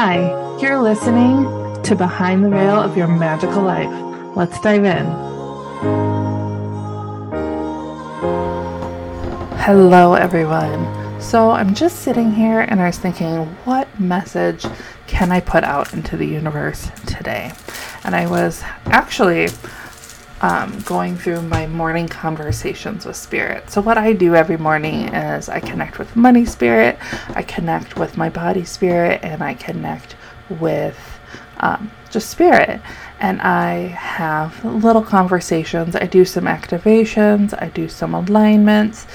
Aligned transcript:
Hi, 0.00 0.28
you're 0.60 0.80
listening 0.80 1.42
to 1.82 1.96
Behind 1.96 2.44
the 2.44 2.50
Veil 2.50 2.80
of 2.80 2.96
Your 2.96 3.08
Magical 3.08 3.62
Life. 3.62 3.90
Let's 4.36 4.60
dive 4.60 4.84
in. 4.84 5.06
Hello, 9.58 10.14
everyone. 10.14 11.20
So, 11.20 11.50
I'm 11.50 11.74
just 11.74 12.02
sitting 12.02 12.30
here 12.30 12.60
and 12.60 12.80
I 12.80 12.86
was 12.86 12.96
thinking, 12.96 13.46
what 13.64 13.88
message 13.98 14.64
can 15.08 15.32
I 15.32 15.40
put 15.40 15.64
out 15.64 15.92
into 15.92 16.16
the 16.16 16.26
universe 16.26 16.92
today? 17.04 17.50
And 18.04 18.14
I 18.14 18.28
was 18.28 18.62
actually 18.86 19.48
um, 20.40 20.78
going 20.80 21.16
through 21.16 21.42
my 21.42 21.66
morning 21.66 22.08
conversations 22.08 23.04
with 23.04 23.16
spirit. 23.16 23.70
So, 23.70 23.80
what 23.80 23.98
I 23.98 24.12
do 24.12 24.34
every 24.34 24.56
morning 24.56 25.08
is 25.14 25.48
I 25.48 25.60
connect 25.60 25.98
with 25.98 26.14
money 26.14 26.44
spirit, 26.44 26.98
I 27.34 27.42
connect 27.42 27.96
with 27.96 28.16
my 28.16 28.28
body 28.28 28.64
spirit, 28.64 29.20
and 29.22 29.42
I 29.42 29.54
connect 29.54 30.16
with 30.48 30.98
um, 31.58 31.90
just 32.10 32.30
spirit. 32.30 32.80
And 33.20 33.40
I 33.42 33.88
have 33.88 34.64
little 34.64 35.02
conversations. 35.02 35.96
I 35.96 36.06
do 36.06 36.24
some 36.24 36.44
activations, 36.44 37.60
I 37.60 37.68
do 37.68 37.88
some 37.88 38.14
alignments. 38.14 39.06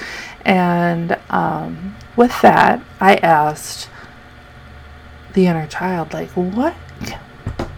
And 0.44 1.18
um, 1.30 1.96
with 2.16 2.38
that, 2.42 2.82
I 3.00 3.16
asked 3.16 3.88
the 5.32 5.46
inner 5.46 5.66
child, 5.66 6.12
like, 6.12 6.30
what 6.30 6.74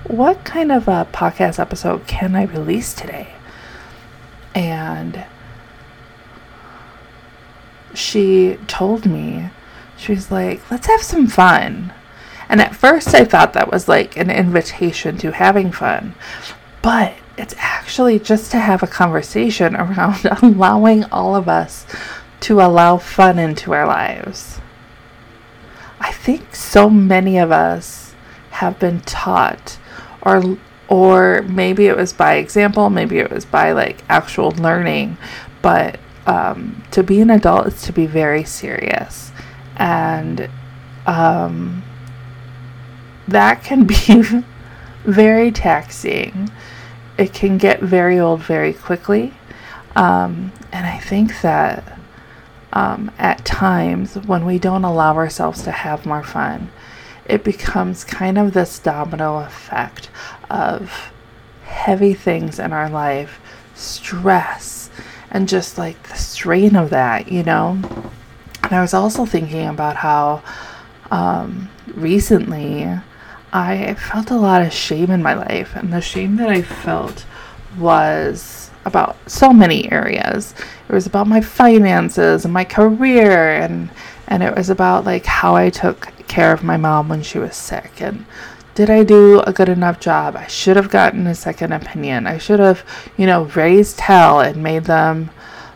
what 0.08 0.44
kind 0.44 0.70
of 0.70 0.86
a 0.86 1.06
podcast 1.12 1.58
episode 1.58 2.06
can 2.06 2.36
I 2.36 2.44
release 2.44 2.94
today? 2.94 3.35
And 4.56 5.22
she 7.92 8.58
told 8.66 9.04
me, 9.04 9.50
she 9.98 10.12
was 10.12 10.30
like, 10.30 10.70
let's 10.70 10.86
have 10.86 11.02
some 11.02 11.26
fun. 11.26 11.92
And 12.48 12.62
at 12.62 12.74
first, 12.74 13.14
I 13.14 13.26
thought 13.26 13.52
that 13.52 13.70
was 13.70 13.86
like 13.86 14.16
an 14.16 14.30
invitation 14.30 15.18
to 15.18 15.32
having 15.32 15.72
fun. 15.72 16.14
But 16.80 17.14
it's 17.36 17.54
actually 17.58 18.18
just 18.18 18.50
to 18.52 18.58
have 18.58 18.82
a 18.82 18.86
conversation 18.86 19.76
around 19.76 20.24
allowing 20.40 21.04
all 21.04 21.36
of 21.36 21.48
us 21.50 21.84
to 22.40 22.62
allow 22.62 22.96
fun 22.96 23.38
into 23.38 23.74
our 23.74 23.86
lives. 23.86 24.58
I 26.00 26.12
think 26.12 26.54
so 26.54 26.88
many 26.88 27.36
of 27.36 27.52
us 27.52 28.14
have 28.52 28.78
been 28.78 29.00
taught 29.00 29.78
or 30.22 30.56
or 30.88 31.42
maybe 31.42 31.86
it 31.86 31.96
was 31.96 32.12
by 32.12 32.34
example, 32.34 32.90
maybe 32.90 33.18
it 33.18 33.30
was 33.30 33.44
by 33.44 33.72
like 33.72 34.02
actual 34.08 34.50
learning, 34.52 35.16
but 35.62 35.98
um, 36.26 36.82
to 36.90 37.02
be 37.02 37.20
an 37.20 37.30
adult 37.30 37.66
is 37.66 37.82
to 37.82 37.92
be 37.92 38.06
very 38.06 38.44
serious, 38.44 39.32
and 39.76 40.48
um, 41.06 41.82
that 43.28 43.62
can 43.64 43.84
be 44.06 44.22
very 45.04 45.50
taxing. 45.50 46.50
It 47.18 47.32
can 47.32 47.58
get 47.58 47.80
very 47.80 48.18
old 48.18 48.42
very 48.42 48.72
quickly, 48.72 49.34
um, 49.94 50.52
and 50.72 50.86
I 50.86 50.98
think 50.98 51.40
that 51.40 51.98
um, 52.72 53.10
at 53.18 53.44
times 53.44 54.16
when 54.16 54.44
we 54.44 54.58
don't 54.58 54.84
allow 54.84 55.16
ourselves 55.16 55.62
to 55.62 55.70
have 55.70 56.04
more 56.04 56.22
fun, 56.22 56.70
it 57.28 57.44
becomes 57.44 58.04
kind 58.04 58.38
of 58.38 58.52
this 58.52 58.78
domino 58.78 59.38
effect 59.38 60.10
of 60.50 61.12
heavy 61.64 62.14
things 62.14 62.58
in 62.58 62.72
our 62.72 62.88
life, 62.88 63.40
stress, 63.74 64.90
and 65.30 65.48
just 65.48 65.76
like 65.76 66.00
the 66.04 66.14
strain 66.14 66.76
of 66.76 66.90
that, 66.90 67.30
you 67.30 67.42
know? 67.42 67.78
And 68.62 68.72
I 68.72 68.80
was 68.80 68.94
also 68.94 69.26
thinking 69.26 69.66
about 69.66 69.96
how 69.96 70.42
um, 71.10 71.68
recently 71.94 72.88
I 73.52 73.94
felt 73.94 74.30
a 74.30 74.36
lot 74.36 74.62
of 74.62 74.72
shame 74.72 75.10
in 75.10 75.22
my 75.22 75.34
life, 75.34 75.74
and 75.76 75.92
the 75.92 76.00
shame 76.00 76.36
that 76.36 76.48
I 76.48 76.62
felt 76.62 77.24
was 77.78 78.70
about 78.84 79.16
so 79.28 79.52
many 79.52 79.90
areas. 79.90 80.54
It 80.88 80.92
was 80.92 81.06
about 81.06 81.26
my 81.26 81.40
finances 81.40 82.44
and 82.44 82.54
my 82.54 82.64
career 82.64 83.50
and 83.50 83.90
and 84.28 84.42
it 84.42 84.56
was 84.56 84.70
about 84.70 85.04
like 85.04 85.24
how 85.24 85.54
I 85.54 85.70
took 85.70 86.08
care 86.28 86.52
of 86.52 86.64
my 86.64 86.76
mom 86.76 87.08
when 87.08 87.22
she 87.22 87.38
was 87.38 87.56
sick 87.56 88.00
and 88.00 88.26
did 88.76 88.90
I 88.90 89.04
do 89.04 89.40
a 89.40 89.54
good 89.54 89.70
enough 89.70 90.00
job? 90.00 90.36
I 90.36 90.46
should 90.48 90.76
have 90.76 90.90
gotten 90.90 91.26
a 91.26 91.34
second 91.34 91.72
opinion. 91.72 92.26
I 92.26 92.36
should 92.36 92.60
have, 92.60 92.84
you 93.16 93.24
know, 93.24 93.44
raised 93.44 94.00
hell 94.00 94.40
and 94.40 94.62
made 94.62 94.84
them 94.84 95.30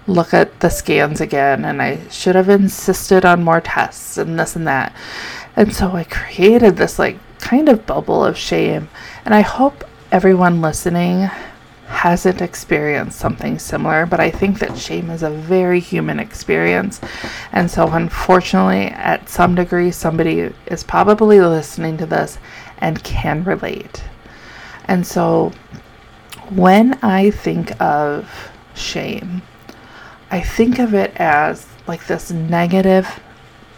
look 0.07 0.35
at 0.35 0.61
the 0.61 0.69
scans 0.69 1.19
again. 1.19 1.65
And 1.65 1.81
I 1.81 2.07
should 2.11 2.35
have 2.35 2.51
insisted 2.51 3.25
on 3.25 3.43
more 3.43 3.63
tests 3.63 4.19
and 4.19 4.39
this 4.39 4.55
and 4.55 4.67
that. 4.67 4.95
And 5.57 5.75
so 5.75 5.93
I 5.93 6.05
created 6.05 6.77
this, 6.77 6.99
like, 6.99 7.17
kind 7.39 7.71
of 7.71 7.87
bubble 7.87 8.23
of 8.23 8.37
shame. 8.37 8.91
And 9.25 9.35
I 9.35 9.41
hope 9.41 9.83
everyone 10.13 10.61
listening 10.61 11.31
hasn't 11.91 12.41
experienced 12.41 13.19
something 13.19 13.59
similar, 13.59 14.07
but 14.07 14.21
I 14.21 14.31
think 14.31 14.61
that 14.61 14.79
shame 14.79 15.11
is 15.11 15.23
a 15.23 15.31
very 15.31 15.81
human 15.81 16.21
experience. 16.21 17.01
And 17.53 17.71
so, 17.71 17.89
unfortunately, 17.89 18.87
at 18.87 19.29
some 19.29 19.55
degree, 19.57 19.91
somebody 19.91 20.53
is 20.67 20.85
probably 20.85 21.41
listening 21.41 21.99
to 21.99 22.07
this 22.07 22.39
and 22.79 23.03
can 23.05 23.45
relate. 23.45 24.05
And 24.85 25.07
so, 25.07 25.53
when 26.49 26.95
I 27.03 27.33
think 27.33 27.79
of 27.81 28.51
shame, 28.75 29.43
I 30.31 30.41
think 30.41 30.79
of 30.79 30.95
it 30.95 31.13
as 31.17 31.67
like 31.87 32.07
this 32.07 32.31
negative 32.31 33.21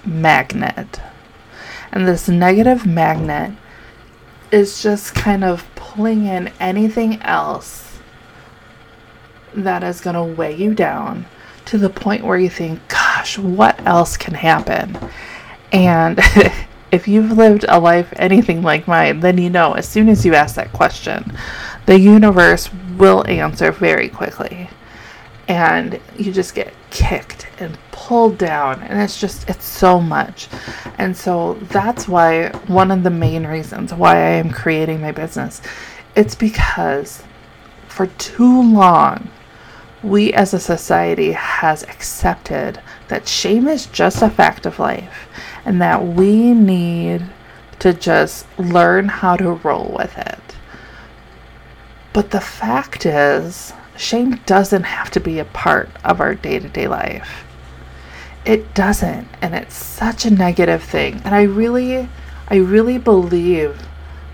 magnet. 0.05 1.01
And 1.91 2.07
this 2.07 2.29
negative 2.29 2.87
magnet 2.87 3.53
is 4.53 4.83
just 4.83 5.15
kind 5.15 5.43
of 5.43 5.67
pulling 5.75 6.27
in 6.27 6.53
anything 6.61 7.21
else 7.23 7.92
that 9.55 9.83
is 9.83 10.01
going 10.01 10.17
to 10.17 10.23
weigh 10.23 10.57
you 10.57 10.75
down 10.75 11.27
to 11.67 11.79
the 11.79 11.91
point 11.91 12.25
where 12.25 12.39
you 12.39 12.51
think, 12.51 12.87
gosh, 12.89 13.39
what 13.39 13.81
else 13.87 14.17
can 14.17 14.35
happen? 14.35 14.99
And 15.73 16.19
if 16.93 17.09
you've 17.09 17.33
lived 17.33 17.65
a 17.69 17.81
life 17.81 18.13
anything 18.17 18.63
like 18.63 18.87
mine, 18.87 19.21
then 19.21 19.39
you 19.39 19.51
know 19.51 19.73
as 19.73 19.89
soon 19.89 20.09
as 20.09 20.25
you 20.25 20.35
ask 20.35 20.55
that 20.57 20.73
question, 20.73 21.37
the 21.87 21.99
universe 21.99 22.71
will 22.99 23.27
answer 23.27 23.73
very 23.73 24.09
quickly. 24.09 24.69
And 25.49 26.01
you 26.17 26.33
just 26.33 26.55
get 26.55 26.73
kicked 26.91 27.49
and 27.59 27.77
pulled 27.91 28.39
down, 28.39 28.81
and 28.83 29.01
it's 29.01 29.21
just, 29.21 29.49
it's 29.49 29.65
so 29.65 30.01
much. 30.01 30.49
And 30.99 31.17
so 31.17 31.55
that's 31.55 32.07
why 32.07 32.51
one 32.69 32.91
of 32.91 33.03
the 33.03 33.11
main 33.11 33.47
reasons 33.47 33.93
why 33.93 34.17
I 34.17 34.31
am 34.31 34.51
creating 34.51 35.01
my 35.01 35.13
business. 35.13 35.61
It's 36.15 36.35
because 36.35 37.23
for 37.89 38.07
too 38.07 38.63
long, 38.63 39.31
we 40.03 40.33
as 40.33 40.53
a 40.53 40.61
society 40.61 41.33
has 41.33 41.83
accepted 41.85 42.81
that 43.09 43.29
shame 43.29 43.69
is 43.69 43.87
just 43.87 44.23
a 44.23 44.31
fact 44.31 44.67
of 44.67 44.79
life 44.79 45.29
and 45.65 45.81
that 45.81 46.05
we 46.05 46.53
need 46.53 47.23
to 47.79 47.93
just 47.93 48.47
learn 48.59 49.09
how 49.09 49.37
to 49.37 49.53
roll 49.53 49.95
with 49.97 50.17
it. 50.19 50.39
But 52.13 52.31
the 52.31 52.41
fact 52.41 53.07
is, 53.07 53.73
shame 53.97 54.37
doesn't 54.47 54.85
have 54.85 55.11
to 55.13 55.21
be 55.21 55.39
a 55.39 55.45
part 55.45 55.89
of 56.05 56.21
our 56.21 56.35
day 56.35 56.59
to 56.59 56.69
day 56.69 56.89
life. 56.89 57.45
It 58.45 58.75
doesn't, 58.75 59.29
and 59.41 59.55
it's 59.55 59.75
such 59.75 60.25
a 60.25 60.31
negative 60.31 60.83
thing. 60.83 61.23
And 61.25 61.35
I 61.35 61.43
really, 61.43 62.09
I 62.49 62.57
really 62.57 62.99
believe 62.99 63.81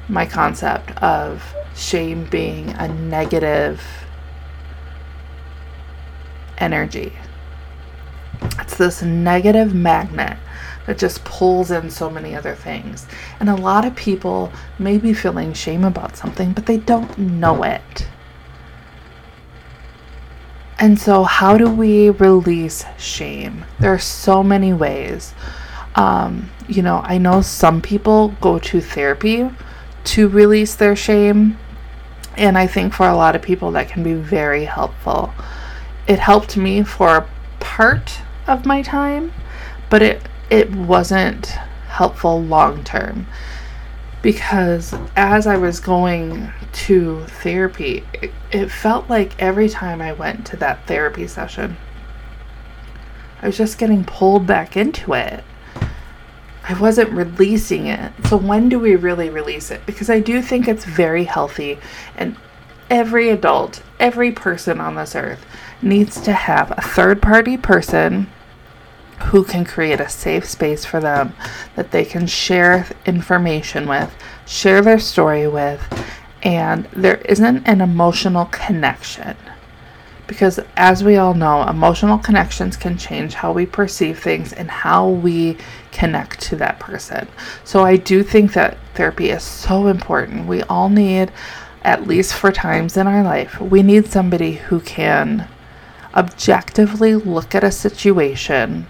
my 0.09 0.25
concept 0.25 0.91
of 1.03 1.55
shame 1.75 2.25
being 2.25 2.71
a 2.71 2.89
negative 2.89 3.83
energy. 6.59 7.13
It's 8.61 8.77
this 8.77 9.03
negative 9.03 9.75
magnet 9.75 10.37
that 10.87 10.99
just 10.99 11.25
pulls 11.25 11.71
in 11.71 11.91
so 11.91 12.09
many 12.09 12.35
other 12.35 12.55
things. 12.55 13.07
And 13.41 13.51
a 13.51 13.57
lot 13.57 13.85
of 13.85 13.95
people 13.95 14.53
may 14.79 14.99
be 14.99 15.13
feeling 15.13 15.53
shame 15.53 15.85
about 15.85 16.17
something, 16.17 16.53
but 16.53 16.67
they 16.67 16.79
don't 16.79 17.19
know 17.19 17.63
it. 17.63 18.09
And 20.79 20.99
so, 20.99 21.25
how 21.25 21.59
do 21.59 21.69
we 21.69 22.11
release 22.11 22.85
shame? 22.99 23.65
There 23.81 23.93
are 23.93 23.99
so 23.99 24.43
many 24.43 24.73
ways. 24.73 25.35
Um, 25.97 26.51
you 26.69 26.83
know, 26.83 27.03
I 27.05 27.19
know 27.19 27.43
some 27.43 27.83
people 27.83 28.29
go 28.41 28.59
to 28.61 28.81
therapy 28.81 29.51
to 30.05 30.29
release 30.29 30.77
their 30.77 30.95
shame. 30.95 31.59
And 32.37 32.57
I 32.57 32.69
think 32.69 32.95
for 32.95 33.09
a 33.09 33.17
lot 33.17 33.35
of 33.35 33.43
people, 33.43 33.73
that 33.73 33.89
can 33.89 34.05
be 34.05 34.15
very 34.15 34.65
helpful 34.65 35.35
it 36.09 36.19
helped 36.19 36.57
me 36.57 36.83
for 36.83 37.17
a 37.17 37.29
part 37.61 38.21
of 38.47 38.67
my 38.67 38.83
time, 38.83 39.33
but 39.91 40.03
it 40.03 40.23
it 40.51 40.71
wasn't 40.75 41.47
helpful 41.87 42.43
long 42.43 42.83
term 42.83 43.27
because 44.23 44.95
as 45.15 45.47
I 45.47 45.57
was 45.59 45.79
going 45.79 46.51
to 46.73 47.25
therapy, 47.27 48.05
it, 48.15 48.31
it, 48.51 48.71
felt 48.71 49.09
like 49.09 49.41
every 49.41 49.69
time 49.69 50.01
I 50.01 50.13
went 50.13 50.47
to 50.47 50.57
that 50.57 50.87
therapy 50.87 51.27
session, 51.27 51.77
I 53.43 53.47
was 53.47 53.57
just 53.57 53.79
getting 53.79 54.05
pulled 54.05 54.47
back 54.47 54.77
into 54.77 55.13
it. 55.13 55.45
I 56.69 56.79
wasn't 56.79 57.11
releasing 57.11 57.87
it. 57.87 58.13
So 58.27 58.37
when 58.37 58.69
do 58.69 58.79
we 58.79 58.97
really 58.97 59.31
release 59.31 59.71
it? 59.71 59.87
Because 59.87 60.11
I 60.11 60.21
do 60.21 60.43
think 60.43 60.67
it's 60.67 60.85
very 60.85 61.25
healthy 61.25 61.79
and 62.17 62.37
every 62.91 63.31
adult, 63.31 63.83
every 63.99 64.33
person 64.33 64.81
on 64.81 64.95
this 64.95 65.15
earth 65.15 65.45
needs 65.83 66.21
to 66.23 66.33
have 66.33 66.71
a 66.73 66.83
third 66.83 67.23
party 67.23 67.57
person 67.57 68.29
who 69.27 69.45
can 69.45 69.65
create 69.65 70.01
a 70.01 70.09
safe 70.09 70.49
space 70.49 70.85
for 70.85 71.01
them 71.01 71.33
that 71.77 71.91
they 71.91 72.05
can 72.05 72.27
share 72.27 72.87
information 73.05 73.89
with, 73.89 74.15
share 74.47 74.81
their 74.81 74.99
story 74.99 75.47
with, 75.47 75.83
and 76.43 76.85
there 76.93 77.17
isn't 77.17 77.67
an 77.67 77.81
emotional 77.81 78.47
connection. 78.47 79.37
Because 80.27 80.61
as 80.77 81.03
we 81.03 81.17
all 81.17 81.35
know, 81.35 81.67
emotional 81.67 82.19
connections 82.19 82.77
can 82.77 82.99
change 82.99 83.35
how 83.35 83.51
we 83.51 83.65
perceive 83.65 84.19
things 84.19 84.53
and 84.53 84.71
how 84.71 85.09
we 85.09 85.57
connect 85.91 86.41
to 86.43 86.57
that 86.57 86.79
person. 86.79 87.27
So 87.65 87.85
I 87.85 87.97
do 87.97 88.23
think 88.23 88.53
that 88.53 88.77
therapy 88.95 89.31
is 89.31 89.43
so 89.43 89.87
important. 89.87 90.47
We 90.47 90.63
all 90.65 90.91
need, 90.91 91.33
at 91.83 92.07
least 92.07 92.35
for 92.35 92.53
times 92.53 92.97
in 92.97 93.07
our 93.07 93.23
life, 93.23 93.61
we 93.61 93.83
need 93.83 94.07
somebody 94.07 94.55
who 94.55 94.81
can 94.81 95.49
objectively 96.15 97.15
look 97.15 97.55
at 97.55 97.65
a 97.65 97.71
situation 97.71 98.87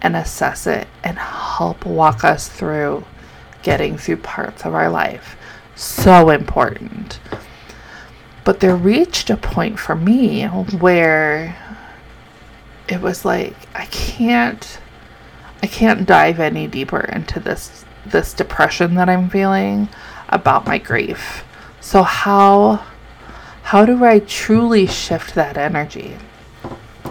and 0.00 0.16
assess 0.16 0.66
it 0.66 0.86
and 1.02 1.18
help 1.18 1.86
walk 1.86 2.24
us 2.24 2.48
through 2.48 3.04
getting 3.62 3.96
through 3.96 4.16
parts 4.16 4.64
of 4.64 4.74
our 4.74 4.90
life. 4.90 5.36
So 5.74 6.28
important. 6.30 7.20
But 8.44 8.60
there 8.60 8.76
reached 8.76 9.30
a 9.30 9.36
point 9.36 9.78
for 9.78 9.94
me 9.94 10.44
where 10.46 11.56
it 12.88 13.00
was 13.00 13.24
like 13.24 13.54
I 13.74 13.86
can't 13.86 14.80
I 15.62 15.68
can't 15.68 16.06
dive 16.06 16.40
any 16.40 16.66
deeper 16.66 17.00
into 17.00 17.38
this 17.38 17.84
this 18.04 18.34
depression 18.34 18.96
that 18.96 19.08
I'm 19.08 19.30
feeling 19.30 19.88
about 20.28 20.66
my 20.66 20.78
grief. 20.78 21.44
So 21.82 22.04
how 22.04 22.86
how 23.64 23.84
do 23.84 24.04
I 24.04 24.20
truly 24.20 24.86
shift 24.86 25.34
that 25.34 25.56
energy? 25.58 26.16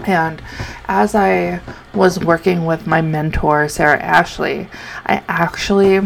And 0.06 0.42
as 0.86 1.14
I 1.14 1.62
was 1.94 2.20
working 2.20 2.66
with 2.66 2.88
my 2.88 3.02
mentor, 3.02 3.68
Sarah 3.68 4.02
Ashley, 4.02 4.70
I 5.06 5.24
actually 5.28 6.02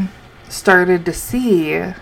started 0.50 1.06
to 1.06 1.14
see 1.14 1.94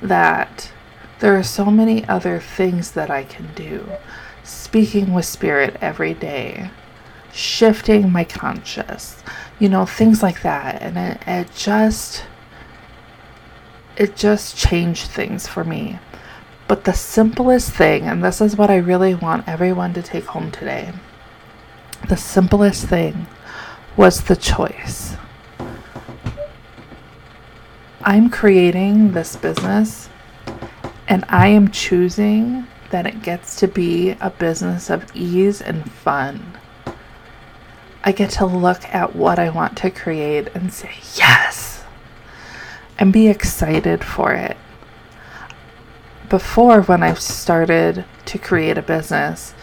that 0.00 0.70
there 1.18 1.36
are 1.36 1.42
so 1.42 1.66
many 1.66 2.06
other 2.06 2.38
things 2.38 2.92
that 2.92 3.10
I 3.10 3.24
can 3.24 3.52
do. 3.54 3.88
Speaking 4.44 5.12
with 5.12 5.24
spirit 5.24 5.76
every 5.80 6.14
day, 6.14 6.70
shifting 7.32 8.12
my 8.12 8.24
conscious, 8.24 9.22
you 9.58 9.68
know, 9.68 9.84
things 9.84 10.22
like 10.22 10.42
that. 10.42 10.80
And 10.80 10.96
it, 10.96 11.22
it 11.26 11.54
just, 11.54 12.24
it 13.96 14.16
just 14.16 14.56
changed 14.56 15.10
things 15.10 15.48
for 15.48 15.64
me. 15.64 15.98
But 16.66 16.84
the 16.84 16.92
simplest 16.92 17.70
thing, 17.70 18.04
and 18.04 18.24
this 18.24 18.40
is 18.40 18.56
what 18.56 18.70
I 18.70 18.76
really 18.76 19.14
want 19.14 19.48
everyone 19.48 19.94
to 19.94 20.02
take 20.02 20.24
home 20.24 20.50
today 20.50 20.92
the 22.08 22.16
simplest 22.16 22.86
thing 22.86 23.26
was 23.96 24.24
the 24.24 24.36
choice. 24.36 25.16
I'm 28.02 28.28
creating 28.28 29.12
this 29.12 29.36
business 29.36 30.10
and 31.08 31.24
I 31.28 31.48
am 31.48 31.70
choosing 31.70 32.66
that 32.90 33.06
it 33.06 33.22
gets 33.22 33.56
to 33.56 33.68
be 33.68 34.10
a 34.20 34.30
business 34.30 34.90
of 34.90 35.10
ease 35.16 35.62
and 35.62 35.90
fun. 35.90 36.58
I 38.02 38.12
get 38.12 38.30
to 38.32 38.44
look 38.44 38.84
at 38.94 39.16
what 39.16 39.38
I 39.38 39.48
want 39.48 39.78
to 39.78 39.90
create 39.90 40.48
and 40.54 40.72
say, 40.72 40.92
yes, 41.14 41.84
and 42.98 43.12
be 43.12 43.28
excited 43.28 44.04
for 44.04 44.34
it. 44.34 44.58
Before, 46.34 46.82
when 46.82 47.04
I 47.04 47.14
started 47.14 48.04
to 48.24 48.38
create 48.38 48.76
a 48.76 48.82
business, 48.82 49.54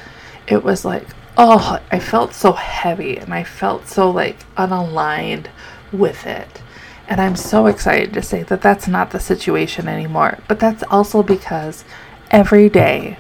it 0.48 0.64
was 0.64 0.86
like, 0.86 1.06
oh, 1.36 1.82
I 1.92 2.00
felt 2.00 2.34
so 2.34 2.54
heavy 2.54 3.18
and 3.18 3.34
I 3.34 3.44
felt 3.44 3.90
so 3.90 4.10
like 4.10 4.46
unaligned 4.56 5.48
with 5.92 6.26
it. 6.26 6.62
And 7.10 7.20
I'm 7.20 7.36
so 7.36 7.66
excited 7.66 8.14
to 8.14 8.22
say 8.22 8.44
that 8.44 8.62
that's 8.62 8.88
not 8.88 9.12
the 9.12 9.20
situation 9.20 9.90
anymore. 9.90 10.38
But 10.48 10.62
that's 10.62 10.82
also 10.84 11.22
because 11.22 11.84
every 12.30 12.70
day 12.70 13.18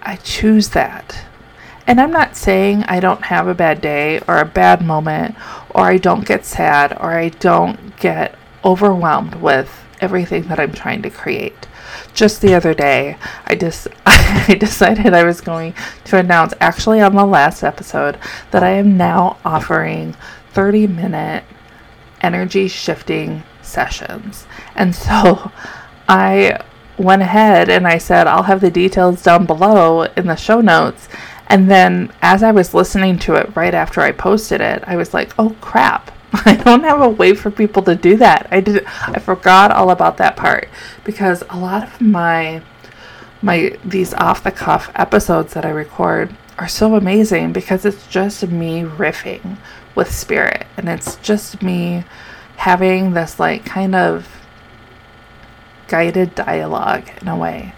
I 0.00 0.14
choose 0.14 0.68
that. 0.68 1.24
And 1.84 2.00
I'm 2.00 2.12
not 2.12 2.36
saying 2.36 2.84
I 2.84 3.00
don't 3.00 3.24
have 3.24 3.48
a 3.48 3.54
bad 3.56 3.80
day 3.80 4.20
or 4.28 4.38
a 4.38 4.44
bad 4.44 4.82
moment 4.86 5.34
or 5.70 5.86
I 5.86 5.98
don't 5.98 6.28
get 6.28 6.44
sad 6.44 6.92
or 6.92 7.10
I 7.10 7.30
don't 7.30 7.96
get 7.96 8.38
overwhelmed 8.64 9.34
with 9.34 9.84
everything 10.00 10.44
that 10.44 10.60
I'm 10.60 10.72
trying 10.72 11.02
to 11.02 11.10
create. 11.10 11.66
Just 12.14 12.40
the 12.40 12.54
other 12.54 12.74
day, 12.74 13.16
I 13.46 13.54
just 13.54 13.88
I 14.06 14.56
decided 14.58 15.14
I 15.14 15.24
was 15.24 15.40
going 15.40 15.74
to 16.04 16.18
announce 16.18 16.54
actually 16.60 17.00
on 17.00 17.14
the 17.14 17.26
last 17.26 17.62
episode 17.62 18.18
that 18.50 18.62
I 18.62 18.70
am 18.70 18.96
now 18.96 19.38
offering 19.44 20.16
30 20.52 20.86
minute 20.86 21.44
energy 22.20 22.68
shifting 22.68 23.42
sessions. 23.62 24.46
And 24.74 24.94
so 25.06 25.50
I 26.08 26.60
went 26.98 27.22
ahead 27.22 27.68
and 27.68 27.86
I 27.86 27.98
said, 27.98 28.26
I'll 28.26 28.44
have 28.44 28.60
the 28.60 28.70
details 28.70 29.22
down 29.22 29.46
below 29.46 30.02
in 30.16 30.26
the 30.26 30.36
show 30.36 30.60
notes. 30.60 31.08
And 31.48 31.70
then 31.70 32.12
as 32.22 32.42
I 32.42 32.52
was 32.52 32.74
listening 32.74 33.18
to 33.20 33.34
it 33.34 33.54
right 33.54 33.74
after 33.74 34.00
I 34.00 34.12
posted 34.12 34.60
it, 34.60 34.82
I 34.86 34.96
was 34.96 35.12
like, 35.12 35.32
oh 35.38 35.56
crap. 35.60 36.10
I 36.46 36.54
don't 36.56 36.84
have 36.84 37.00
a 37.00 37.08
way 37.08 37.34
for 37.34 37.50
people 37.50 37.82
to 37.82 37.94
do 37.94 38.16
that. 38.16 38.48
I 38.50 38.60
did 38.60 38.84
I 38.86 39.18
forgot 39.18 39.70
all 39.70 39.90
about 39.90 40.16
that 40.16 40.36
part 40.36 40.68
because 41.04 41.42
a 41.50 41.58
lot 41.58 41.82
of 41.82 42.00
my 42.00 42.62
my 43.42 43.76
these 43.84 44.14
off 44.14 44.42
the 44.42 44.50
cuff 44.50 44.90
episodes 44.94 45.54
that 45.54 45.64
I 45.64 45.70
record 45.70 46.34
are 46.58 46.68
so 46.68 46.94
amazing 46.94 47.52
because 47.52 47.84
it's 47.84 48.06
just 48.06 48.46
me 48.48 48.82
riffing 48.82 49.58
with 49.94 50.12
spirit 50.12 50.66
and 50.76 50.88
it's 50.88 51.16
just 51.16 51.62
me 51.62 52.04
having 52.56 53.12
this 53.12 53.38
like 53.38 53.64
kind 53.64 53.94
of 53.94 54.26
guided 55.88 56.34
dialogue 56.34 57.04
in 57.20 57.28
a 57.28 57.36
way. 57.36 57.74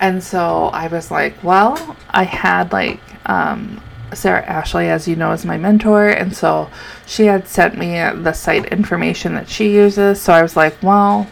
And 0.00 0.22
so 0.22 0.66
I 0.66 0.88
was 0.88 1.12
like, 1.12 1.44
well, 1.44 1.96
I 2.10 2.24
had 2.24 2.72
like 2.72 3.00
um, 3.26 3.80
Sarah 4.14 4.44
Ashley, 4.44 4.88
as 4.88 5.06
you 5.08 5.16
know, 5.16 5.32
is 5.32 5.44
my 5.44 5.56
mentor. 5.56 6.08
And 6.08 6.34
so 6.34 6.70
she 7.06 7.26
had 7.26 7.48
sent 7.48 7.76
me 7.76 7.92
the 8.22 8.32
site 8.32 8.66
information 8.66 9.34
that 9.34 9.48
she 9.48 9.74
uses. 9.74 10.20
So 10.20 10.32
I 10.32 10.42
was 10.42 10.56
like, 10.56 10.82
well, 10.82 11.26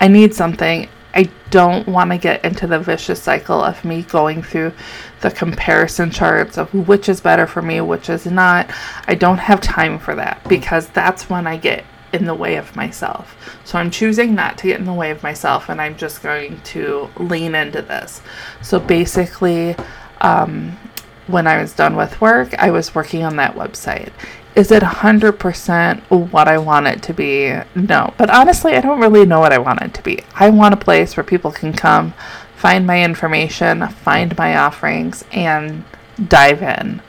I 0.00 0.08
need 0.08 0.34
something. 0.34 0.88
I 1.14 1.30
don't 1.50 1.86
want 1.86 2.10
to 2.10 2.18
get 2.18 2.44
into 2.44 2.66
the 2.66 2.80
vicious 2.80 3.22
cycle 3.22 3.62
of 3.62 3.84
me 3.84 4.02
going 4.02 4.42
through 4.42 4.72
the 5.20 5.30
comparison 5.30 6.10
charts 6.10 6.58
of 6.58 6.74
which 6.74 7.08
is 7.08 7.20
better 7.20 7.46
for 7.46 7.62
me, 7.62 7.80
which 7.80 8.08
is 8.08 8.26
not. 8.26 8.68
I 9.06 9.14
don't 9.14 9.38
have 9.38 9.60
time 9.60 9.98
for 9.98 10.16
that 10.16 10.42
because 10.48 10.88
that's 10.88 11.30
when 11.30 11.46
I 11.46 11.56
get 11.56 11.84
in 12.12 12.26
the 12.26 12.34
way 12.34 12.56
of 12.56 12.74
myself. 12.76 13.36
So 13.64 13.78
I'm 13.78 13.90
choosing 13.90 14.34
not 14.34 14.58
to 14.58 14.68
get 14.68 14.80
in 14.80 14.86
the 14.86 14.92
way 14.92 15.10
of 15.10 15.22
myself 15.22 15.68
and 15.68 15.80
I'm 15.80 15.96
just 15.96 16.22
going 16.22 16.60
to 16.60 17.08
lean 17.16 17.54
into 17.54 17.82
this. 17.82 18.20
So 18.62 18.78
basically, 18.78 19.76
um, 20.20 20.76
when 21.26 21.46
I 21.46 21.60
was 21.60 21.72
done 21.72 21.96
with 21.96 22.20
work, 22.20 22.54
I 22.54 22.70
was 22.70 22.94
working 22.94 23.22
on 23.22 23.36
that 23.36 23.54
website. 23.54 24.12
Is 24.54 24.70
it 24.70 24.82
100% 24.82 26.32
what 26.32 26.46
I 26.46 26.58
want 26.58 26.86
it 26.86 27.02
to 27.04 27.14
be? 27.14 27.52
No. 27.74 28.14
But 28.16 28.30
honestly, 28.30 28.74
I 28.74 28.80
don't 28.80 29.00
really 29.00 29.26
know 29.26 29.40
what 29.40 29.52
I 29.52 29.58
want 29.58 29.82
it 29.82 29.94
to 29.94 30.02
be. 30.02 30.20
I 30.34 30.50
want 30.50 30.74
a 30.74 30.76
place 30.76 31.16
where 31.16 31.24
people 31.24 31.50
can 31.50 31.72
come, 31.72 32.14
find 32.54 32.86
my 32.86 33.02
information, 33.02 33.86
find 33.88 34.36
my 34.38 34.56
offerings, 34.56 35.24
and 35.32 35.84
dive 36.28 36.62
in. 36.62 37.02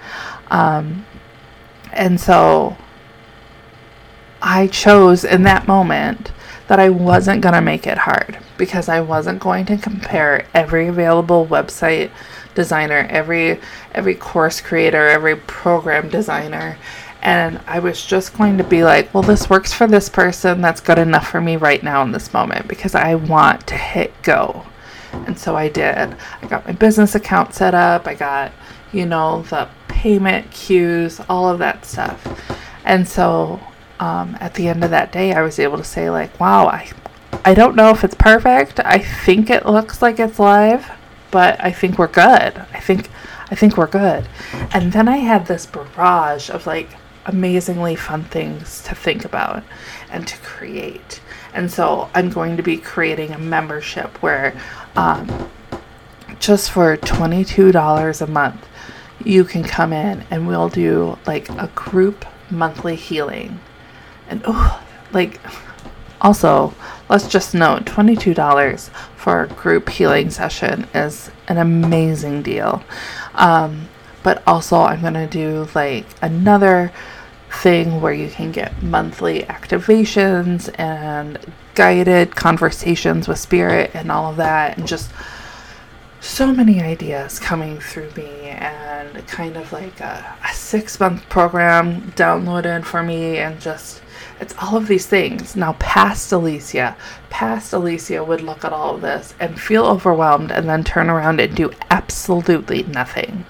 Um, 0.49 1.05
and 1.93 2.19
so 2.19 2.77
I 4.41 4.67
chose 4.67 5.23
in 5.23 5.43
that 5.43 5.67
moment 5.67 6.31
that 6.67 6.79
I 6.79 6.89
wasn't 6.89 7.41
going 7.41 7.53
to 7.53 7.61
make 7.61 7.85
it 7.85 7.99
hard 7.99 8.39
because 8.57 8.89
I 8.89 9.01
wasn't 9.01 9.39
going 9.39 9.65
to 9.67 9.77
compare 9.77 10.47
every 10.53 10.87
available 10.87 11.45
website 11.45 12.09
designer, 12.55 13.07
every 13.09 13.59
every 13.93 14.15
course 14.15 14.61
creator, 14.61 15.07
every 15.07 15.35
program 15.35 16.09
designer. 16.09 16.77
And 17.21 17.59
I 17.65 17.79
was 17.79 18.05
just 18.05 18.37
going 18.37 18.57
to 18.59 18.63
be 18.63 18.83
like, 18.83 19.11
well, 19.13 19.23
this 19.23 19.49
works 19.49 19.73
for 19.73 19.87
this 19.87 20.09
person. 20.09 20.61
That's 20.61 20.79
good 20.79 20.99
enough 20.99 21.27
for 21.27 21.41
me 21.41 21.55
right 21.55 21.81
now 21.81 22.03
in 22.03 22.11
this 22.11 22.31
moment 22.33 22.67
because 22.67 22.93
I 22.93 23.15
want 23.15 23.65
to 23.67 23.75
hit 23.75 24.13
go. 24.21 24.65
And 25.11 25.37
so 25.37 25.55
I 25.55 25.69
did. 25.69 26.15
I 26.41 26.47
got 26.47 26.65
my 26.65 26.73
business 26.73 27.15
account 27.15 27.55
set 27.55 27.73
up. 27.73 28.05
I 28.07 28.13
got, 28.13 28.51
you 28.91 29.05
know, 29.05 29.41
the 29.43 29.67
payment 29.87 30.51
queues, 30.51 31.19
all 31.27 31.49
of 31.49 31.59
that 31.59 31.85
stuff. 31.85 32.41
And 32.83 33.07
so 33.07 33.59
um, 33.99 34.37
at 34.39 34.53
the 34.53 34.67
end 34.67 34.83
of 34.83 34.91
that 34.91 35.11
day, 35.11 35.33
I 35.33 35.41
was 35.41 35.57
able 35.57 35.77
to 35.77 35.83
say, 35.83 36.09
like, 36.09 36.39
wow, 36.39 36.67
I, 36.67 36.91
I 37.43 37.53
don't 37.53 37.75
know 37.75 37.89
if 37.89 38.03
it's 38.03 38.15
perfect. 38.15 38.79
I 38.81 38.99
think 38.99 39.49
it 39.49 39.65
looks 39.65 40.01
like 40.01 40.19
it's 40.19 40.37
live, 40.37 40.91
but 41.35 41.61
I 41.61 41.73
think 41.73 41.99
we're 41.99 42.07
good. 42.07 42.55
I 42.71 42.79
think, 42.79 43.09
I 43.51 43.55
think 43.55 43.75
we're 43.75 43.87
good. 43.87 44.25
And 44.73 44.93
then 44.93 45.09
I 45.09 45.17
had 45.17 45.47
this 45.47 45.65
barrage 45.65 46.49
of 46.49 46.65
like 46.65 46.87
amazingly 47.25 47.97
fun 47.97 48.23
things 48.23 48.81
to 48.83 48.95
think 48.95 49.25
about 49.25 49.61
and 50.09 50.25
to 50.29 50.37
create. 50.37 51.19
And 51.53 51.69
so 51.69 52.09
I'm 52.15 52.29
going 52.29 52.55
to 52.55 52.63
be 52.63 52.77
creating 52.77 53.33
a 53.33 53.37
membership 53.37 54.23
where 54.23 54.57
um, 54.95 55.51
just 56.39 56.71
for 56.71 56.95
$22 56.95 58.21
a 58.21 58.27
month, 58.27 58.65
you 59.21 59.43
can 59.43 59.65
come 59.65 59.91
in 59.91 60.23
and 60.31 60.47
we'll 60.47 60.69
do 60.69 61.17
like 61.27 61.49
a 61.49 61.69
group 61.75 62.23
monthly 62.49 62.95
healing. 62.95 63.59
And 64.29 64.41
oh, 64.45 64.81
like 65.11 65.41
also, 66.21 66.73
let's 67.09 67.27
just 67.27 67.53
note 67.53 67.83
$22 67.83 68.89
for 69.25 69.47
group 69.47 69.89
healing 69.89 70.29
session 70.29 70.87
is 70.93 71.31
an 71.47 71.57
amazing 71.57 72.43
deal. 72.43 72.83
Um, 73.33 73.89
but 74.21 74.43
also, 74.45 74.77
I'm 74.77 75.01
going 75.01 75.15
to 75.15 75.25
do 75.25 75.67
like 75.73 76.05
another 76.21 76.93
thing 77.49 78.01
where 78.01 78.13
you 78.13 78.29
can 78.29 78.51
get 78.51 78.83
monthly 78.83 79.41
activations 79.41 80.69
and 80.77 81.39
guided 81.73 82.35
conversations 82.35 83.27
with 83.27 83.39
spirit 83.39 83.89
and 83.95 84.11
all 84.11 84.29
of 84.29 84.37
that, 84.37 84.77
and 84.77 84.87
just 84.87 85.09
so 86.21 86.53
many 86.53 86.79
ideas 86.79 87.39
coming 87.39 87.79
through 87.79 88.11
me 88.11 88.49
and 88.49 89.27
kind 89.27 89.57
of 89.57 89.73
like 89.73 90.01
a, 90.01 90.37
a 90.47 90.53
six 90.53 90.99
month 90.99 91.27
program 91.29 92.11
downloaded 92.11 92.85
for 92.85 93.01
me 93.01 93.37
and 93.37 93.59
just 93.59 94.03
it's 94.39 94.53
all 94.61 94.75
of 94.75 94.87
these 94.87 95.05
things. 95.05 95.55
Now, 95.55 95.73
past 95.73 96.31
Alycia, 96.31 96.95
past 97.29 97.73
Alycia 97.73 98.25
would 98.25 98.41
look 98.41 98.65
at 98.65 98.73
all 98.73 98.95
of 98.95 99.01
this 99.01 99.33
and 99.39 99.59
feel 99.59 99.85
overwhelmed 99.85 100.51
and 100.51 100.67
then 100.67 100.83
turn 100.83 101.09
around 101.09 101.39
and 101.39 101.55
do 101.55 101.71
absolutely 101.89 102.83
nothing. 102.83 103.45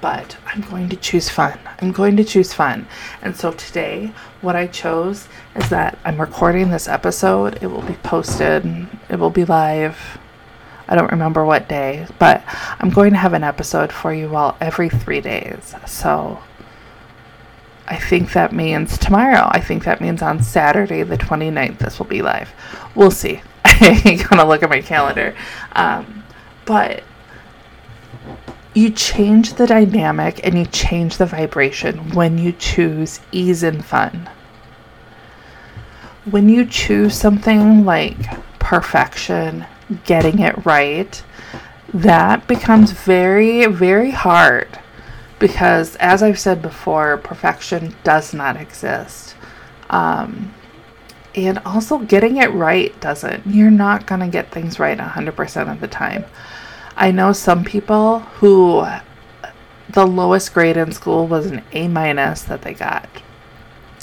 But 0.00 0.36
I'm 0.46 0.60
going 0.62 0.88
to 0.90 0.96
choose 0.96 1.28
fun. 1.28 1.58
I'm 1.80 1.92
going 1.92 2.16
to 2.16 2.24
choose 2.24 2.52
fun. 2.52 2.86
And 3.22 3.36
so 3.36 3.52
today, 3.52 4.12
what 4.40 4.56
I 4.56 4.66
chose 4.66 5.28
is 5.54 5.68
that 5.70 5.98
I'm 6.04 6.20
recording 6.20 6.70
this 6.70 6.88
episode. 6.88 7.58
It 7.62 7.66
will 7.66 7.82
be 7.82 7.94
posted, 7.94 8.88
it 9.08 9.18
will 9.18 9.30
be 9.30 9.44
live. 9.44 10.18
I 10.88 10.94
don't 10.94 11.10
remember 11.10 11.44
what 11.44 11.68
day, 11.68 12.06
but 12.18 12.44
I'm 12.78 12.90
going 12.90 13.10
to 13.10 13.18
have 13.18 13.32
an 13.32 13.42
episode 13.42 13.92
for 13.92 14.14
you 14.14 14.36
all 14.36 14.56
every 14.60 14.88
three 14.88 15.20
days. 15.20 15.74
So 15.86 16.38
I 17.88 17.96
think 17.96 18.32
that 18.32 18.52
means 18.52 18.98
tomorrow. 18.98 19.48
I 19.52 19.60
think 19.60 19.84
that 19.84 20.00
means 20.00 20.20
on 20.20 20.42
Saturday, 20.42 21.02
the 21.02 21.16
29th, 21.16 21.78
this 21.78 21.98
will 21.98 22.06
be 22.06 22.22
live. 22.22 22.50
We'll 22.94 23.10
see. 23.10 23.42
I 23.64 24.24
gotta 24.28 24.46
look 24.46 24.62
at 24.62 24.70
my 24.70 24.80
calendar. 24.80 25.36
Um, 25.72 26.24
but 26.64 27.04
you 28.74 28.90
change 28.90 29.54
the 29.54 29.66
dynamic 29.66 30.40
and 30.44 30.58
you 30.58 30.66
change 30.66 31.16
the 31.16 31.26
vibration 31.26 32.12
when 32.12 32.38
you 32.38 32.52
choose 32.52 33.20
ease 33.32 33.62
and 33.62 33.84
fun. 33.84 34.28
When 36.24 36.48
you 36.48 36.66
choose 36.66 37.14
something 37.14 37.84
like 37.84 38.18
perfection, 38.58 39.64
getting 40.04 40.40
it 40.40 40.66
right, 40.66 41.22
that 41.94 42.48
becomes 42.48 42.90
very, 42.90 43.66
very 43.66 44.10
hard 44.10 44.80
because 45.38 45.96
as 45.96 46.22
I've 46.22 46.38
said 46.38 46.62
before, 46.62 47.16
perfection 47.18 47.94
does 48.04 48.32
not 48.32 48.56
exist. 48.56 49.34
Um, 49.90 50.54
and 51.34 51.58
also, 51.66 51.98
getting 51.98 52.38
it 52.38 52.50
right 52.52 52.98
doesn't. 53.00 53.46
You're 53.46 53.70
not 53.70 54.06
going 54.06 54.22
to 54.22 54.28
get 54.28 54.50
things 54.50 54.78
right 54.78 54.96
100% 54.96 55.70
of 55.70 55.80
the 55.80 55.88
time. 55.88 56.24
I 56.96 57.10
know 57.10 57.34
some 57.34 57.62
people 57.62 58.20
who 58.20 58.86
the 59.90 60.06
lowest 60.06 60.54
grade 60.54 60.78
in 60.78 60.92
school 60.92 61.26
was 61.26 61.46
an 61.46 61.62
A 61.72 61.88
minus 61.88 62.42
that 62.44 62.62
they 62.62 62.72
got. 62.72 63.06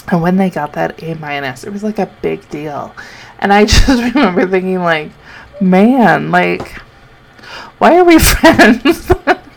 And 0.09 0.21
when 0.21 0.37
they 0.37 0.51
got 0.51 0.73
that 0.73 1.01
A 1.01 1.15
minus, 1.15 1.63
it 1.63 1.71
was 1.71 1.83
like 1.83 1.97
a 1.97 2.11
big 2.21 2.47
deal. 2.49 2.93
And 3.39 3.51
I 3.51 3.65
just 3.65 4.13
remember 4.13 4.47
thinking, 4.47 4.79
like, 4.79 5.11
man, 5.59 6.29
like, 6.29 6.67
why 7.79 7.97
are 7.97 8.03
we 8.03 8.19
friends? 8.19 9.11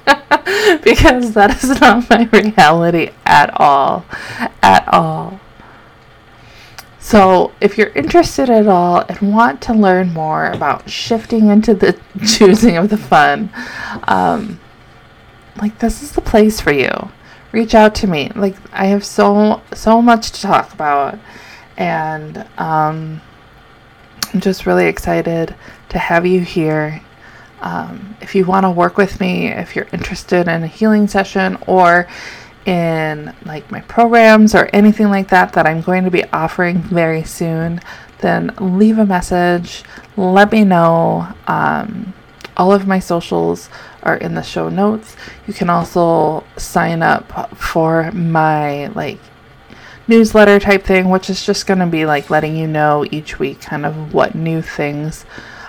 because 0.84 1.32
that 1.32 1.62
is 1.62 1.80
not 1.80 2.08
my 2.08 2.24
reality 2.32 3.10
at 3.24 3.50
all. 3.60 4.04
At 4.62 4.86
all. 4.88 5.40
So, 7.00 7.52
if 7.60 7.78
you're 7.78 7.90
interested 7.90 8.50
at 8.50 8.66
all 8.66 9.04
and 9.08 9.32
want 9.32 9.60
to 9.62 9.72
learn 9.72 10.12
more 10.12 10.46
about 10.46 10.90
shifting 10.90 11.48
into 11.48 11.74
the 11.74 11.98
choosing 12.26 12.76
of 12.76 12.88
the 12.88 12.96
fun, 12.96 13.50
um, 14.08 14.60
like 15.60 15.78
this 15.78 16.02
is 16.02 16.12
the 16.12 16.20
place 16.20 16.60
for 16.60 16.72
you. 16.72 16.90
Reach 17.52 17.74
out 17.74 17.94
to 17.96 18.06
me. 18.06 18.30
Like 18.34 18.56
I 18.72 18.86
have 18.86 19.04
so 19.04 19.62
so 19.72 20.02
much 20.02 20.32
to 20.32 20.42
talk 20.42 20.72
about, 20.72 21.18
and 21.76 22.38
um, 22.58 23.20
I'm 24.32 24.40
just 24.40 24.66
really 24.66 24.86
excited 24.86 25.54
to 25.88 25.98
have 25.98 26.26
you 26.26 26.40
here 26.40 27.00
um, 27.60 28.16
if 28.20 28.34
you 28.34 28.44
want 28.44 28.64
to 28.64 28.70
work 28.70 28.96
with 28.96 29.20
me, 29.20 29.48
if 29.48 29.74
you're 29.74 29.88
interested 29.92 30.48
in 30.48 30.62
a 30.62 30.66
healing 30.66 31.08
session 31.08 31.58
or 31.66 32.08
in 32.66 33.32
like 33.44 33.70
my 33.70 33.80
programs 33.82 34.54
or 34.54 34.68
anything 34.72 35.08
like 35.08 35.28
that 35.28 35.52
that 35.52 35.66
I'm 35.66 35.80
going 35.80 36.04
to 36.04 36.10
be 36.10 36.24
offering 36.32 36.78
very 36.82 37.22
soon, 37.22 37.80
then 38.18 38.54
leave 38.60 38.98
a 38.98 39.06
message. 39.06 39.84
Let 40.16 40.52
me 40.52 40.64
know. 40.64 41.28
Um, 41.46 42.12
all 42.56 42.72
of 42.72 42.86
my 42.86 42.98
socials 42.98 43.68
are 44.02 44.16
in 44.16 44.34
the 44.34 44.42
show 44.42 44.68
notes. 44.68 45.16
You 45.46 45.54
can 45.54 45.70
also 45.70 46.44
sign 46.56 47.02
up 47.02 47.56
for 47.56 48.10
my 48.12 48.88
like 48.88 49.18
newsletter 50.08 50.58
type 50.58 50.84
thing, 50.84 51.10
which 51.10 51.28
is 51.28 51.44
just 51.44 51.66
going 51.66 51.80
to 51.80 51.86
be 51.86 52.06
like 52.06 52.30
letting 52.30 52.56
you 52.56 52.66
know 52.66 53.04
each 53.10 53.38
week 53.38 53.60
kind 53.60 53.84
of 53.84 54.14
what 54.14 54.34
new 54.34 54.62
things 54.62 55.24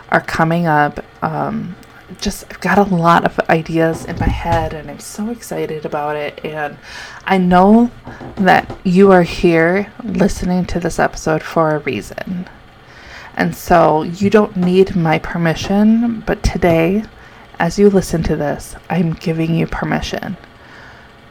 are 0.09 0.21
coming 0.21 0.67
up. 0.67 1.03
Um, 1.23 1.75
just 2.21 2.45
I've 2.49 2.61
got 2.61 2.77
a 2.77 2.95
lot 2.95 3.25
of 3.25 3.37
ideas 3.49 4.05
in 4.05 4.17
my 4.17 4.29
head 4.29 4.73
and 4.73 4.89
I'm 4.89 4.99
so 4.99 5.29
excited 5.29 5.85
about 5.85 6.15
it 6.15 6.39
and 6.43 6.77
I 7.25 7.37
know 7.37 7.91
that 8.37 8.77
you 8.85 9.11
are 9.11 9.23
here 9.23 9.91
listening 10.03 10.65
to 10.67 10.79
this 10.79 10.99
episode 10.99 11.43
for 11.43 11.75
a 11.75 11.79
reason. 11.79 12.47
And 13.35 13.55
so 13.55 14.03
you 14.03 14.29
don't 14.29 14.55
need 14.55 14.95
my 14.95 15.19
permission, 15.19 16.21
but 16.21 16.41
today 16.43 17.03
as 17.59 17.77
you 17.77 17.89
listen 17.89 18.23
to 18.23 18.35
this, 18.35 18.75
I'm 18.89 19.13
giving 19.13 19.55
you 19.55 19.67
permission. 19.67 20.37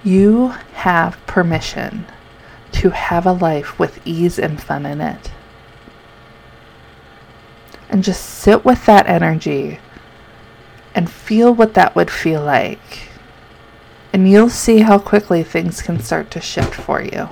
You 0.05 0.49
have 0.75 1.19
permission 1.27 2.07
to 2.73 2.91
have 2.91 3.27
a 3.27 3.33
life 3.33 3.79
with 3.79 4.07
ease 4.07 4.39
and 4.39 4.63
fun 4.63 4.85
in 4.85 5.01
it 5.01 5.31
and 7.89 8.05
just 8.05 8.25
sit 8.25 8.65
with 8.65 8.87
that 8.87 9.07
energy 9.07 9.79
and 10.95 11.11
feel 11.11 11.55
what 11.55 11.75
that 11.75 11.95
would 11.95 12.11
feel 12.11 12.43
like. 12.43 13.09
And 14.13 14.31
you'll 14.31 14.49
see 14.49 14.81
how 14.81 14.99
quickly 14.99 15.43
things 15.43 15.83
can 15.83 16.01
start 16.01 16.31
to 16.33 16.41
shift 16.41 16.75
for 16.75 17.03
you. 17.03 17.29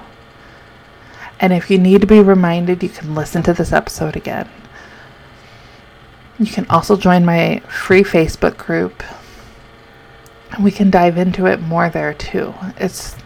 And 1.41 1.53
if 1.53 1.71
you 1.71 1.79
need 1.79 2.03
to 2.03 2.07
be 2.07 2.21
reminded, 2.21 2.83
you 2.83 2.89
can 2.89 3.15
listen 3.15 3.43
to 3.45 3.53
this 3.53 3.73
episode 3.73 4.17
again. 4.17 4.49
You 6.39 6.47
can 6.47 6.67
also 6.69 6.97
join 6.97 7.25
my 7.25 7.61
free 7.69 8.03
Facebook 8.03 8.57
group. 8.57 9.03
And 10.53 10.63
we 10.63 10.71
can 10.71 10.91
dive 10.91 11.17
into 11.17 11.47
it 11.47 11.61
more 11.61 11.89
there 11.89 12.15
too. 12.15 12.55
It's 12.77 13.17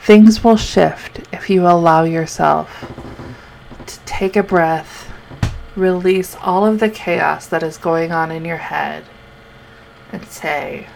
things 0.00 0.44
will 0.44 0.56
shift 0.56 1.20
if 1.32 1.48
you 1.48 1.66
allow 1.66 2.04
yourself 2.04 2.93
take 4.24 4.36
a 4.36 4.42
breath, 4.42 5.12
release 5.76 6.34
all 6.36 6.64
of 6.64 6.80
the 6.80 6.88
chaos 6.88 7.46
that 7.46 7.62
is 7.62 7.76
going 7.76 8.10
on 8.10 8.30
in 8.30 8.42
your 8.42 8.56
head, 8.56 9.04
and 10.12 10.24
say, 10.24 10.86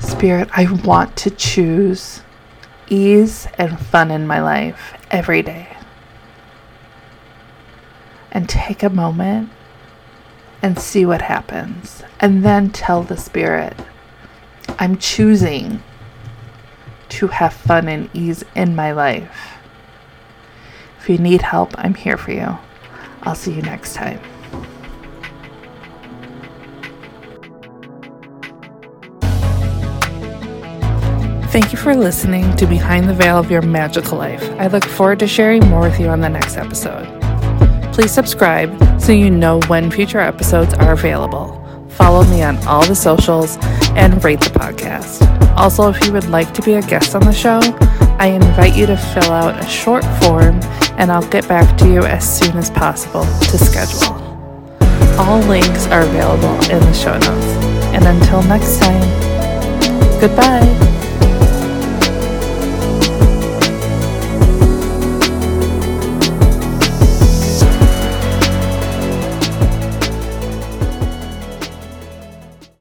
Spirit, 0.00 0.48
I 0.52 0.66
want 0.82 1.16
to 1.18 1.30
choose 1.30 2.22
ease 2.88 3.46
and 3.56 3.78
fun 3.78 4.10
in 4.10 4.26
my 4.26 4.42
life 4.42 4.94
every 5.12 5.42
day. 5.42 5.76
And 8.32 8.48
take 8.48 8.82
a 8.82 8.90
moment 8.90 9.50
and 10.60 10.76
see 10.76 11.06
what 11.06 11.22
happens. 11.22 12.02
And 12.18 12.44
then 12.44 12.70
tell 12.70 13.04
the 13.04 13.16
Spirit, 13.16 13.76
I'm 14.76 14.98
choosing 14.98 15.84
to 17.10 17.28
have 17.28 17.52
fun 17.52 17.86
and 17.86 18.10
ease 18.12 18.44
in 18.56 18.74
my 18.74 18.90
life. 18.90 19.61
If 21.02 21.10
you 21.10 21.18
need 21.18 21.42
help, 21.42 21.72
I'm 21.78 21.94
here 21.94 22.16
for 22.16 22.30
you. 22.30 22.56
I'll 23.24 23.34
see 23.34 23.52
you 23.52 23.62
next 23.62 23.94
time. 23.94 24.20
Thank 31.50 31.72
you 31.72 31.78
for 31.78 31.96
listening 31.96 32.54
to 32.54 32.66
Behind 32.66 33.08
the 33.08 33.14
Veil 33.14 33.36
of 33.36 33.50
Your 33.50 33.62
Magical 33.62 34.16
Life. 34.16 34.48
I 34.60 34.68
look 34.68 34.84
forward 34.84 35.18
to 35.18 35.26
sharing 35.26 35.68
more 35.68 35.80
with 35.80 35.98
you 35.98 36.06
on 36.06 36.20
the 36.20 36.28
next 36.28 36.56
episode. 36.56 37.04
Please 37.92 38.12
subscribe 38.12 38.70
so 39.00 39.10
you 39.10 39.28
know 39.28 39.58
when 39.66 39.90
future 39.90 40.20
episodes 40.20 40.72
are 40.74 40.92
available. 40.92 41.58
Follow 41.88 42.22
me 42.26 42.44
on 42.44 42.58
all 42.58 42.86
the 42.86 42.94
socials 42.94 43.58
and 43.96 44.22
rate 44.22 44.40
the 44.40 44.50
podcast. 44.50 45.26
Also, 45.56 45.88
if 45.88 46.06
you 46.06 46.12
would 46.12 46.30
like 46.30 46.54
to 46.54 46.62
be 46.62 46.74
a 46.74 46.82
guest 46.82 47.16
on 47.16 47.22
the 47.22 47.32
show, 47.32 47.60
I 48.22 48.26
invite 48.26 48.76
you 48.76 48.86
to 48.86 48.96
fill 48.96 49.32
out 49.32 49.60
a 49.60 49.66
short 49.66 50.04
form 50.22 50.60
and 50.96 51.10
I'll 51.10 51.28
get 51.28 51.48
back 51.48 51.76
to 51.78 51.88
you 51.88 52.04
as 52.04 52.38
soon 52.38 52.56
as 52.56 52.70
possible 52.70 53.24
to 53.24 53.58
schedule. 53.58 54.14
All 55.18 55.40
links 55.40 55.88
are 55.88 56.02
available 56.02 56.54
in 56.70 56.78
the 56.78 56.92
show 56.92 57.14
notes. 57.14 57.46
And 57.92 58.04
until 58.04 58.44
next 58.44 58.78
time, 58.78 59.00
goodbye. 60.20 60.91